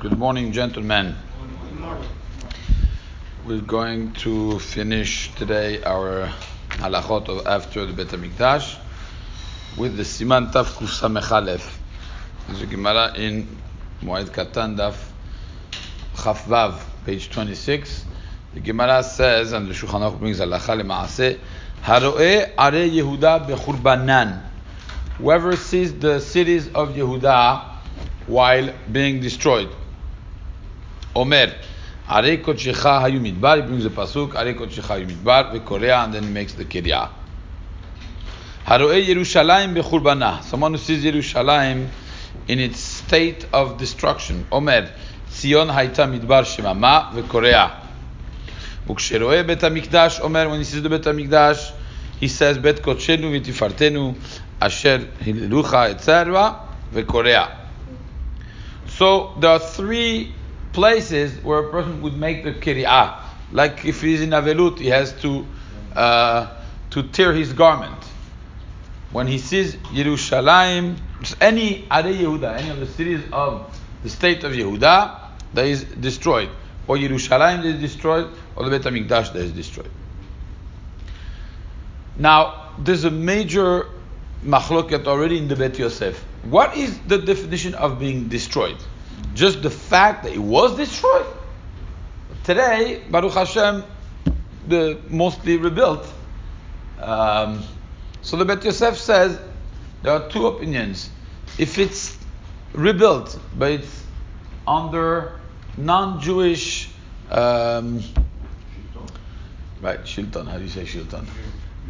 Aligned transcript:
Good 0.00 0.16
morning, 0.16 0.52
gentlemen. 0.52 1.16
We're 3.44 3.60
going 3.60 4.12
to 4.22 4.60
finish 4.60 5.34
today 5.34 5.82
our 5.82 6.32
halachot 6.68 7.28
of 7.28 7.48
after 7.48 7.84
the 7.84 7.92
Bet 7.92 8.06
HaMikdash 8.06 8.78
with 9.76 9.96
the 9.96 10.04
Siman 10.04 10.52
Taf 10.52 10.66
Kuf 10.66 11.00
Samech 11.00 11.60
There's 12.46 12.62
a 12.62 12.66
Gemara 12.66 13.12
in 13.16 13.48
Moed 14.00 14.26
Katan 14.26 14.76
Daf 14.76 14.94
Chafvav, 16.14 16.80
page 17.04 17.28
26. 17.30 18.04
The 18.54 18.60
Gemara 18.60 19.02
says, 19.02 19.50
and 19.50 19.66
the 19.66 19.74
Shulchan 19.74 20.08
Aruch 20.08 20.20
brings 20.20 20.38
halacha 20.38 20.80
lemaaseh, 20.80 21.40
Haroe 21.82 22.52
are 22.56 22.70
Yehuda 22.70 23.48
bechurbanan. 23.48 24.44
Whoever 25.18 25.56
sees 25.56 25.92
the 25.98 26.20
cities 26.20 26.68
of 26.68 26.90
Yehuda 26.90 27.78
while 28.28 28.72
being 28.92 29.18
destroyed. 29.18 29.70
Omer, 31.17 31.53
Are 32.07 32.23
Kodshecha 32.23 33.01
Hayu 33.01 33.19
Midbar, 33.19 33.61
he 33.61 33.61
brings 33.61 33.83
the 33.83 33.89
pasuk, 33.89 34.35
Are 34.35 34.53
Kodshecha 34.53 34.99
Hayu 34.99 35.09
Midbar, 35.09 35.53
Vekorea, 35.53 36.03
and 36.03 36.13
then 36.13 36.23
he 36.23 36.29
makes 36.29 36.53
the 36.53 36.65
Kiryah. 36.65 37.09
Haroe 38.65 39.01
Yerushalayim 39.01 39.75
bechurbanah. 39.75 40.43
Someone 40.43 40.73
who 40.73 40.77
sees 40.77 41.03
Yerushalayim 41.03 41.87
in 42.47 42.59
its 42.59 42.79
state 42.79 43.45
of 43.53 43.77
destruction. 43.77 44.45
Omer, 44.51 44.91
Zion 45.29 45.67
Haita 45.67 46.07
Midbar 46.07 46.43
Shemama, 46.43 47.11
Vekorea. 47.11 47.79
וכשרואה 48.87 49.43
בית 49.43 49.63
המקדש, 49.63 50.19
אומר, 50.19 50.49
when 50.49 50.59
he 50.59 50.65
sees 50.65 50.83
the 50.83 50.89
בית 50.89 51.07
המקדש, 51.07 51.73
he 52.19 52.27
says, 52.27 52.57
בית 52.57 52.79
קודשנו 52.79 53.31
ותפארתנו, 53.33 54.13
אשר 54.59 54.97
הללוך, 55.25 55.73
etc., 55.73 56.09
וקורע. 56.93 57.45
So 58.97 59.33
there 59.39 59.49
are 59.49 59.59
three 59.59 60.31
places 60.78 61.42
where 61.42 61.58
a 61.58 61.70
person 61.72 62.00
would 62.02 62.16
make 62.16 62.44
the 62.44 62.52
kiri'ah. 62.52 63.20
Like 63.50 63.84
if 63.84 64.00
he's 64.00 64.20
in 64.20 64.30
Avelut, 64.30 64.78
he 64.78 64.86
has 64.88 65.12
to 65.22 65.44
uh, 65.96 66.46
to 66.90 67.02
tear 67.02 67.32
his 67.32 67.52
garment. 67.52 68.00
When 69.10 69.26
he 69.26 69.38
sees 69.38 69.74
Yerushalayim, 69.98 70.96
any 71.40 71.86
Are 71.90 72.02
Yehuda, 72.02 72.58
any 72.58 72.70
of 72.70 72.78
the 72.78 72.86
cities 72.86 73.22
of 73.32 73.52
the 74.04 74.10
state 74.10 74.44
of 74.44 74.52
Yehuda, 74.52 75.18
that 75.54 75.66
is 75.66 75.82
destroyed. 75.82 76.50
Or 76.86 76.96
Yerushalayim 76.96 77.62
that 77.62 77.74
is 77.74 77.80
destroyed, 77.80 78.30
or 78.54 78.68
the 78.68 78.70
Beit 78.70 78.82
HaMikdash 78.82 79.32
that 79.32 79.42
is 79.42 79.52
destroyed. 79.52 79.90
Now, 82.16 82.70
there's 82.78 83.04
a 83.04 83.10
major 83.10 83.86
machloket 84.44 85.06
already 85.06 85.38
in 85.38 85.48
the 85.48 85.56
Bet 85.56 85.78
Yosef. 85.78 86.22
What 86.44 86.76
is 86.76 86.98
the 87.00 87.18
definition 87.18 87.74
of 87.74 87.98
being 87.98 88.28
destroyed? 88.28 88.78
Just 89.34 89.62
the 89.62 89.70
fact 89.70 90.24
that 90.24 90.32
it 90.32 90.38
was 90.38 90.76
destroyed? 90.76 91.26
Today, 92.44 93.02
Baruch 93.10 93.34
Hashem, 93.34 93.84
the 94.66 94.98
mostly 95.08 95.56
rebuilt. 95.56 96.06
Um, 97.00 97.62
so 98.22 98.36
the 98.36 98.44
Bet 98.44 98.64
Yosef 98.64 98.96
says 98.96 99.38
there 100.02 100.12
are 100.12 100.28
two 100.28 100.46
opinions. 100.46 101.10
If 101.58 101.78
it's 101.78 102.16
rebuilt, 102.72 103.38
but 103.56 103.72
it's 103.72 104.04
under 104.66 105.38
non-Jewish, 105.76 106.90
um, 107.30 108.02
right? 109.80 110.00
Shilton. 110.00 110.46
How 110.46 110.58
do 110.58 110.64
you 110.64 110.70
say 110.70 110.84
Shilton? 110.84 111.26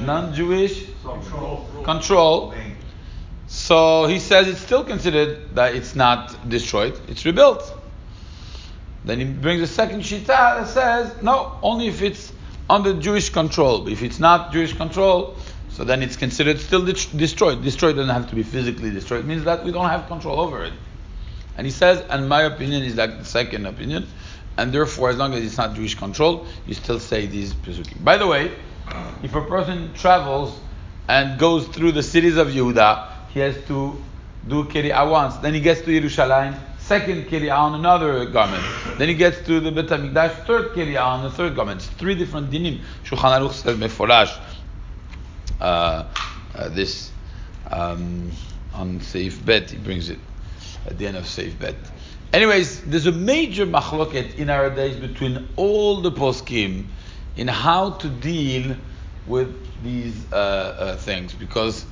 Non-Jewish 0.00 0.86
control. 1.02 1.68
control. 1.84 2.54
So 3.54 4.06
he 4.06 4.18
says 4.18 4.48
it's 4.48 4.60
still 4.60 4.82
considered 4.82 5.54
that 5.54 5.76
it's 5.76 5.94
not 5.94 6.50
destroyed; 6.50 6.98
it's 7.06 7.24
rebuilt. 7.24 7.62
Then 9.04 9.20
he 9.20 9.24
brings 9.26 9.62
a 9.62 9.68
second 9.68 10.00
shita 10.00 10.26
that 10.26 10.66
says 10.66 11.22
no, 11.22 11.56
only 11.62 11.86
if 11.86 12.02
it's 12.02 12.32
under 12.68 12.94
Jewish 12.94 13.30
control. 13.30 13.86
If 13.86 14.02
it's 14.02 14.18
not 14.18 14.52
Jewish 14.52 14.72
control, 14.72 15.36
so 15.70 15.84
then 15.84 16.02
it's 16.02 16.16
considered 16.16 16.58
still 16.58 16.84
de- 16.84 17.16
destroyed. 17.16 17.62
Destroyed 17.62 17.94
doesn't 17.94 18.12
have 18.12 18.28
to 18.30 18.34
be 18.34 18.42
physically 18.42 18.90
destroyed. 18.90 19.20
It 19.20 19.28
means 19.28 19.44
that 19.44 19.64
we 19.64 19.70
don't 19.70 19.88
have 19.88 20.08
control 20.08 20.40
over 20.40 20.64
it. 20.64 20.72
And 21.56 21.64
he 21.64 21.70
says, 21.70 22.04
and 22.10 22.28
my 22.28 22.42
opinion 22.42 22.82
is 22.82 22.96
like 22.96 23.18
the 23.18 23.24
second 23.24 23.66
opinion, 23.66 24.08
and 24.58 24.72
therefore, 24.72 25.10
as 25.10 25.16
long 25.16 25.32
as 25.32 25.44
it's 25.44 25.56
not 25.56 25.74
Jewish 25.74 25.94
control, 25.94 26.48
you 26.66 26.74
still 26.74 26.98
say 26.98 27.26
these 27.26 27.54
pesukim. 27.54 28.02
By 28.02 28.16
the 28.16 28.26
way, 28.26 28.50
if 29.22 29.32
a 29.36 29.42
person 29.42 29.94
travels 29.94 30.58
and 31.06 31.38
goes 31.38 31.68
through 31.68 31.92
the 31.92 32.02
cities 32.02 32.36
of 32.36 32.48
Yehuda, 32.48 33.13
he 33.34 33.40
has 33.40 33.56
to 33.66 34.00
do 34.48 34.64
kiri'ah 34.64 35.10
once. 35.10 35.36
Then 35.38 35.54
he 35.54 35.60
gets 35.60 35.80
to 35.82 35.88
Yerushalayim, 35.88 36.56
second 36.78 37.26
kiri'ah 37.26 37.58
on 37.58 37.74
another 37.74 38.24
garment. 38.26 38.64
Then 38.96 39.08
he 39.08 39.14
gets 39.14 39.44
to 39.46 39.60
the 39.60 39.72
Bet 39.72 39.86
HaMikdash, 39.86 40.46
third 40.46 40.72
kiri'ah 40.72 41.04
on 41.04 41.24
the 41.24 41.30
third 41.30 41.56
garment. 41.56 41.80
It's 41.80 41.90
three 41.90 42.14
different 42.14 42.50
dinim. 42.50 42.80
Shulchan 43.04 43.40
Aruch 43.40 43.52
says 43.52 43.76
meforash. 43.76 44.40
Uh, 45.60 46.04
uh, 46.54 46.68
this 46.68 47.10
um, 47.70 48.30
on 48.72 49.00
Seif 49.00 49.44
Bet, 49.44 49.70
he 49.70 49.78
brings 49.78 50.08
it 50.08 50.18
at 50.86 50.96
the 50.96 51.06
end 51.06 51.16
of 51.16 51.24
Seif 51.24 51.58
Bet. 51.58 51.74
Anyways, 52.32 52.82
there's 52.82 53.06
a 53.06 53.12
major 53.12 53.66
machloket 53.66 54.36
in 54.36 54.50
our 54.50 54.70
days 54.70 54.96
between 54.96 55.48
all 55.56 56.00
the 56.00 56.12
poskim 56.12 56.86
in 57.36 57.48
how 57.48 57.90
to 57.90 58.08
deal 58.08 58.76
with 59.26 59.54
these 59.82 60.14
uh, 60.32 60.36
uh, 60.36 60.96
things 60.96 61.32
because 61.32 61.86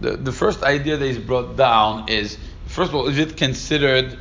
the, 0.00 0.16
the 0.16 0.32
first 0.32 0.62
idea 0.62 0.96
that 0.96 1.06
is 1.06 1.18
brought 1.18 1.56
down 1.56 2.08
is 2.08 2.38
first 2.66 2.90
of 2.90 2.94
all, 2.94 3.08
is 3.08 3.18
it 3.18 3.36
considered 3.36 4.18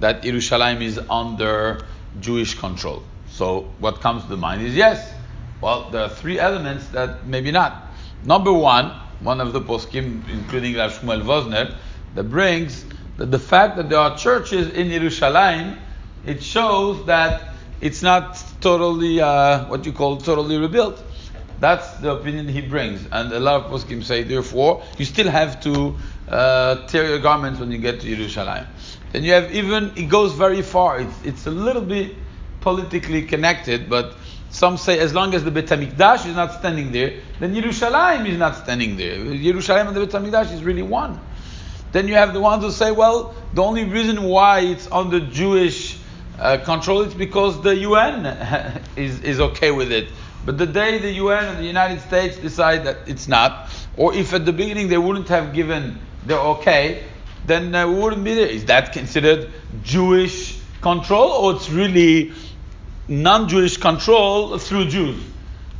that 0.00 0.22
Yerushalayim 0.22 0.82
is 0.82 0.98
under 1.08 1.86
Jewish 2.20 2.58
control? 2.58 3.02
So 3.28 3.70
what 3.78 4.00
comes 4.00 4.24
to 4.26 4.36
mind 4.36 4.62
is 4.62 4.74
yes. 4.74 5.14
Well, 5.60 5.90
there 5.90 6.02
are 6.02 6.08
three 6.08 6.38
elements 6.38 6.88
that 6.88 7.26
maybe 7.26 7.52
not. 7.52 7.90
Number 8.24 8.52
one, 8.52 8.90
one 9.20 9.40
of 9.40 9.52
the 9.52 9.60
poskim, 9.60 10.28
including 10.28 10.74
Rav 10.74 10.92
Shmuel 10.92 11.22
Vosner, 11.22 11.76
that 12.14 12.24
brings 12.24 12.84
that 13.16 13.30
the 13.30 13.38
fact 13.38 13.76
that 13.76 13.88
there 13.88 13.98
are 13.98 14.16
churches 14.16 14.68
in 14.68 14.88
Yerushalayim, 14.88 15.78
it 16.26 16.42
shows 16.42 17.04
that 17.06 17.54
it's 17.80 18.02
not 18.02 18.42
totally 18.60 19.20
uh, 19.20 19.66
what 19.66 19.86
you 19.86 19.92
call 19.92 20.16
totally 20.16 20.58
rebuilt. 20.58 21.02
That's 21.62 21.92
the 21.98 22.10
opinion 22.10 22.48
he 22.48 22.60
brings, 22.60 23.06
and 23.12 23.32
a 23.32 23.38
lot 23.38 23.62
of 23.62 23.70
poskim 23.70 24.02
say, 24.02 24.24
therefore, 24.24 24.82
you 24.98 25.04
still 25.04 25.30
have 25.30 25.60
to 25.60 25.94
uh, 26.28 26.88
tear 26.88 27.06
your 27.06 27.20
garments 27.20 27.60
when 27.60 27.70
you 27.70 27.78
get 27.78 28.00
to 28.00 28.08
Yerushalayim. 28.08 28.66
Then 29.12 29.22
you 29.22 29.30
have 29.30 29.54
even 29.54 29.92
it 29.94 30.08
goes 30.08 30.32
very 30.32 30.62
far. 30.62 30.98
It's 30.98 31.14
it's 31.24 31.46
a 31.46 31.52
little 31.52 31.82
bit 31.82 32.16
politically 32.62 33.22
connected, 33.22 33.88
but 33.88 34.16
some 34.50 34.76
say 34.76 34.98
as 34.98 35.14
long 35.14 35.34
as 35.34 35.44
the 35.44 35.52
Bet 35.52 35.66
Hamikdash 35.66 36.26
is 36.26 36.34
not 36.34 36.52
standing 36.54 36.90
there, 36.90 37.20
then 37.38 37.54
Yerushalayim 37.54 38.26
is 38.26 38.38
not 38.38 38.56
standing 38.56 38.96
there. 38.96 39.18
Yerushalayim 39.18 39.86
and 39.86 39.96
the 39.96 40.04
Bet 40.04 40.20
Hamikdash 40.20 40.52
is 40.52 40.64
really 40.64 40.82
one. 40.82 41.20
Then 41.92 42.08
you 42.08 42.14
have 42.14 42.32
the 42.34 42.40
ones 42.40 42.64
who 42.64 42.72
say, 42.72 42.90
well, 42.90 43.36
the 43.54 43.62
only 43.62 43.84
reason 43.84 44.24
why 44.24 44.62
it's 44.62 44.90
under 44.90 45.20
Jewish 45.20 45.96
uh, 46.40 46.58
control 46.58 47.02
is 47.02 47.14
because 47.14 47.62
the 47.62 47.76
UN 47.76 48.26
is, 48.96 49.20
is 49.20 49.38
okay 49.38 49.70
with 49.70 49.92
it. 49.92 50.08
But 50.44 50.58
the 50.58 50.66
day 50.66 50.98
the 50.98 51.12
UN 51.12 51.44
and 51.44 51.58
the 51.58 51.64
United 51.64 52.00
States 52.00 52.36
decide 52.36 52.84
that 52.84 52.98
it's 53.06 53.28
not, 53.28 53.70
or 53.96 54.14
if 54.14 54.32
at 54.34 54.44
the 54.44 54.52
beginning 54.52 54.88
they 54.88 54.98
wouldn't 54.98 55.28
have 55.28 55.52
given 55.52 56.00
the 56.26 56.38
okay, 56.38 57.04
then 57.46 57.74
uh, 57.74 57.86
we 57.86 57.94
wouldn't 57.94 58.24
be 58.24 58.34
there. 58.34 58.46
Is 58.46 58.64
that 58.66 58.92
considered 58.92 59.50
Jewish 59.82 60.60
control, 60.80 61.30
or 61.30 61.56
it's 61.56 61.70
really 61.70 62.32
non-Jewish 63.08 63.76
control 63.76 64.58
through 64.58 64.86
Jews? 64.88 65.22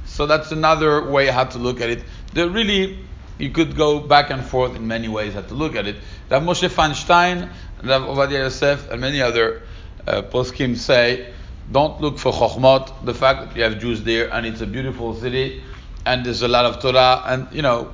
So 0.07 0.27
that's 0.27 0.53
another 0.53 1.11
way 1.11 1.27
how 1.27 1.45
to 1.45 1.59
look 1.59 1.81
at 1.81 1.91
it. 1.91 2.05
There 2.33 2.49
really 2.49 2.99
you 3.39 3.51
could 3.51 3.77
go 3.77 3.99
back 3.99 4.31
and 4.31 4.45
forth 4.45 4.77
in 4.77 4.87
many 4.87 5.09
ways 5.09 5.35
how 5.35 5.43
to 5.43 5.55
look 5.55 5.75
at 5.75 5.87
it. 5.87 5.97
Rav 6.31 6.43
Moshe 6.43 6.69
Feinstein, 6.69 7.51
Rav 7.83 8.03
Ovadia 8.03 8.45
Yosef, 8.45 8.91
and 8.91 9.01
many 9.01 9.21
other 9.21 9.63
uh, 10.07 10.23
poskim 10.23 10.77
say, 10.77 11.33
don't 11.71 12.01
look 12.01 12.19
for 12.19 12.33
chokhmot, 12.33 13.05
the 13.05 13.15
fact 13.15 13.49
that 13.49 13.57
you 13.57 13.63
have 13.63 13.79
Jews 13.79 14.03
there 14.03 14.33
and 14.33 14.47
it's 14.47 14.61
a 14.61 14.67
beautiful 14.67 15.15
city 15.15 15.63
and 16.05 16.27
there's 16.27 16.43
a 16.43 16.49
lot 16.49 16.65
of 16.65 16.81
Torah 16.81 17.23
and 17.27 17.49
you 17.53 17.63
know, 17.63 17.93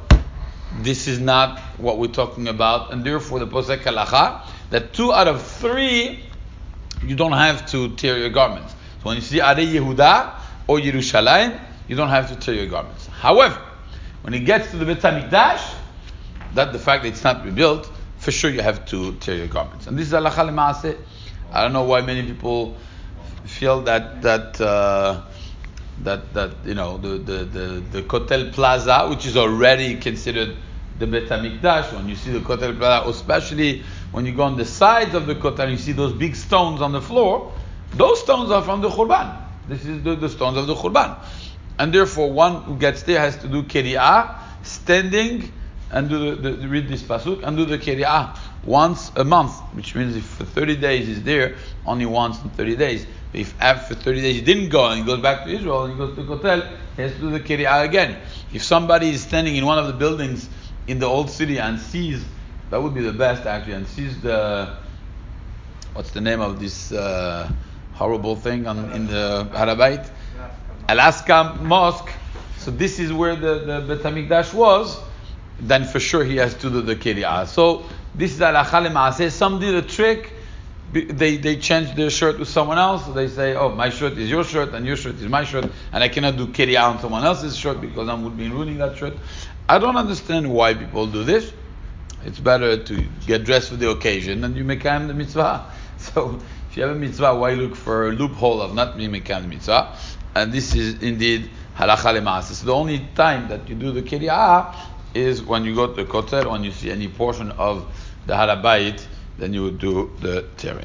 this 0.80 1.08
is 1.08 1.18
not 1.20 1.60
what 1.78 1.98
we're 1.98 2.08
talking 2.08 2.48
about 2.48 2.92
and 2.92 3.04
therefore 3.04 3.38
the 3.38 3.46
posek 3.46 3.82
halacha 3.82 4.46
that 4.70 4.92
two 4.92 5.12
out 5.12 5.28
of 5.28 5.42
three 5.42 6.24
you 7.02 7.14
don't 7.14 7.32
have 7.32 7.66
to 7.70 7.94
tear 7.96 8.18
your 8.18 8.30
garments. 8.30 8.74
So 9.02 9.06
when 9.06 9.16
you 9.16 9.22
see 9.22 9.40
Are 9.40 9.54
Yehuda 9.54 10.34
or 10.66 10.78
Yerushalayim, 10.78 11.60
you 11.86 11.96
don't 11.96 12.08
have 12.08 12.28
to 12.28 12.36
tear 12.36 12.54
your 12.54 12.66
garments. 12.66 13.06
However, 13.06 13.60
when 14.22 14.34
it 14.34 14.40
gets 14.40 14.70
to 14.72 14.76
the 14.76 14.84
Bet 14.84 14.98
HaMikdash, 14.98 15.74
that 16.54 16.72
the 16.72 16.78
fact 16.78 17.04
that 17.04 17.10
it's 17.10 17.24
not 17.24 17.44
rebuilt, 17.44 17.90
for 18.18 18.32
sure 18.32 18.50
you 18.50 18.60
have 18.60 18.84
to 18.86 19.14
tear 19.16 19.36
your 19.36 19.46
garments. 19.46 19.86
And 19.86 19.96
this 19.96 20.08
is 20.08 20.12
halacha 20.12 20.46
l'maaseh. 20.46 20.96
I 21.52 21.62
don't 21.62 21.72
know 21.72 21.84
why 21.84 22.00
many 22.00 22.22
people 22.22 22.76
feel 23.58 23.82
that 23.82 24.22
that 24.22 24.60
uh, 24.60 25.20
that 26.04 26.32
that 26.32 26.52
you 26.64 26.74
know 26.74 26.96
the, 26.98 27.18
the 27.18 27.44
the 27.44 27.66
the 27.90 28.02
Kotel 28.02 28.52
Plaza, 28.52 29.08
which 29.08 29.26
is 29.26 29.36
already 29.36 29.96
considered 29.96 30.56
the 30.98 31.06
Bet 31.06 31.24
Hamikdash, 31.24 31.92
when 31.92 32.08
you 32.08 32.14
see 32.14 32.30
the 32.30 32.40
Kotel 32.40 32.78
Plaza, 32.78 33.08
especially 33.08 33.82
when 34.12 34.24
you 34.26 34.32
go 34.32 34.44
on 34.44 34.56
the 34.56 34.64
sides 34.64 35.14
of 35.14 35.26
the 35.26 35.34
kotel, 35.34 35.70
you 35.70 35.76
see 35.76 35.92
those 35.92 36.12
big 36.12 36.36
stones 36.36 36.80
on 36.80 36.92
the 36.92 37.02
floor. 37.02 37.52
Those 37.94 38.20
stones 38.20 38.50
are 38.50 38.62
from 38.62 38.80
the 38.80 38.88
Khurban. 38.90 39.42
This 39.68 39.84
is 39.84 40.02
the, 40.02 40.14
the 40.14 40.28
stones 40.28 40.56
of 40.56 40.66
the 40.66 40.74
Khurban. 40.74 41.18
And 41.78 41.92
therefore, 41.92 42.32
one 42.32 42.62
who 42.62 42.76
gets 42.76 43.02
there 43.02 43.20
has 43.20 43.36
to 43.38 43.48
do 43.48 43.62
Kiri'ah, 43.62 44.38
standing, 44.62 45.52
and 45.90 46.08
do 46.08 46.34
the, 46.36 46.50
the, 46.52 46.68
read 46.68 46.88
this 46.88 47.02
pasuk, 47.02 47.42
and 47.42 47.56
do 47.56 47.64
the 47.64 47.78
Kiri'ah 47.78 48.36
once 48.64 49.10
a 49.16 49.24
month, 49.24 49.52
which 49.74 49.94
means 49.94 50.16
if 50.16 50.24
for 50.24 50.44
30 50.44 50.76
days 50.76 51.06
he's 51.06 51.22
there, 51.22 51.56
only 51.86 52.06
once 52.06 52.42
in 52.42 52.50
30 52.50 52.76
days. 52.76 53.06
If 53.32 53.54
after 53.60 53.94
30 53.94 54.22
days 54.22 54.36
he 54.36 54.40
didn't 54.40 54.70
go 54.70 54.88
and 54.88 55.00
he 55.00 55.06
goes 55.06 55.20
back 55.20 55.44
to 55.44 55.50
Israel 55.50 55.84
and 55.84 55.92
he 55.92 55.98
goes 55.98 56.16
to 56.16 56.22
the 56.22 56.36
Kotel, 56.36 56.68
he 56.96 57.02
has 57.02 57.12
to 57.12 57.18
do 57.18 57.30
the 57.30 57.40
Kiri'ah 57.40 57.84
again. 57.84 58.18
If 58.52 58.62
somebody 58.62 59.10
is 59.10 59.22
standing 59.22 59.56
in 59.56 59.66
one 59.66 59.78
of 59.78 59.86
the 59.86 59.92
buildings 59.92 60.48
in 60.86 60.98
the 60.98 61.06
old 61.06 61.30
city 61.30 61.58
and 61.58 61.78
sees, 61.78 62.24
that 62.70 62.82
would 62.82 62.94
be 62.94 63.02
the 63.02 63.12
best 63.12 63.46
actually, 63.46 63.74
and 63.74 63.86
sees 63.86 64.20
the, 64.20 64.76
what's 65.92 66.10
the 66.10 66.20
name 66.20 66.40
of 66.40 66.58
this 66.58 66.92
uh, 66.92 67.50
horrible 67.94 68.36
thing 68.36 68.66
on, 68.66 68.90
in 68.92 69.06
the 69.06 69.48
Harabait? 69.52 70.10
Al-Aqsa 70.88 71.60
Mosque. 71.60 72.10
So 72.56 72.70
this 72.70 72.98
is 72.98 73.12
where 73.12 73.36
the, 73.36 73.58
the 73.58 73.94
Bet 73.94 74.12
HaMikdash 74.12 74.54
was, 74.54 74.98
then 75.60 75.84
for 75.84 76.00
sure 76.00 76.24
he 76.24 76.36
has 76.36 76.54
to 76.54 76.70
do 76.70 76.80
the 76.80 76.96
Kiri'ah. 76.96 77.46
So 77.46 77.84
this 78.18 78.34
is 78.34 78.40
Alacha 78.40 78.86
Lema'aseh. 78.86 79.30
Some 79.30 79.58
did 79.60 79.74
a 79.74 79.82
trick 79.82 80.34
they, 80.92 81.36
they 81.36 81.56
change 81.56 81.94
their 81.94 82.10
shirt 82.10 82.38
with 82.38 82.48
someone 82.48 82.78
else. 82.78 83.04
So 83.04 83.12
they 83.12 83.28
say, 83.28 83.54
oh, 83.54 83.74
my 83.74 83.90
shirt 83.90 84.16
is 84.16 84.30
your 84.30 84.44
shirt 84.44 84.72
and 84.72 84.86
your 84.86 84.96
shirt 84.96 85.16
is 85.16 85.28
my 85.28 85.44
shirt, 85.44 85.70
and 85.92 86.04
I 86.04 86.08
cannot 86.08 86.36
do 86.36 86.46
kiriya 86.46 86.82
on 86.82 87.00
someone 87.00 87.24
else's 87.24 87.56
shirt 87.56 87.80
because 87.80 88.08
I 88.08 88.14
would 88.14 88.36
be 88.36 88.48
ruining 88.48 88.78
that 88.78 88.96
shirt. 88.96 89.14
I 89.68 89.78
don't 89.78 89.96
understand 89.96 90.50
why 90.50 90.74
people 90.74 91.06
do 91.06 91.24
this. 91.24 91.52
It's 92.24 92.40
better 92.40 92.82
to 92.82 93.04
get 93.26 93.44
dressed 93.44 93.68
for 93.68 93.76
the 93.76 93.90
occasion 93.90 94.42
and 94.44 94.56
you 94.56 94.64
make 94.64 94.82
the 94.82 95.14
mitzvah. 95.14 95.70
So 95.98 96.40
if 96.70 96.76
you 96.76 96.84
have 96.84 96.94
a 96.94 96.98
mitzvah, 96.98 97.34
why 97.34 97.54
look 97.54 97.74
for 97.74 98.08
a 98.08 98.12
loophole 98.12 98.62
of 98.62 98.72
not 98.72 98.96
being 98.96 99.10
the 99.10 99.40
mitzvah? 99.48 99.96
And 100.36 100.52
this 100.52 100.76
is 100.76 101.02
indeed 101.02 101.50
halacha 101.76 102.14
lema'aseh. 102.16 102.64
The 102.64 102.72
only 102.72 103.04
time 103.16 103.48
that 103.48 103.68
you 103.68 103.74
do 103.74 103.90
the 103.90 104.02
kiriya 104.02 104.76
is 105.12 105.42
when 105.42 105.64
you 105.64 105.74
go 105.74 105.88
to 105.88 106.04
the 106.04 106.08
kotel, 106.08 106.52
when 106.52 106.62
you 106.62 106.70
see 106.70 106.92
any 106.92 107.08
portion 107.08 107.50
of 107.52 107.84
the 108.28 108.34
harabayit 108.34 109.06
then 109.38 109.54
you 109.54 109.62
would 109.64 109.78
do 109.78 110.10
the 110.20 110.42
tearing. 110.58 110.84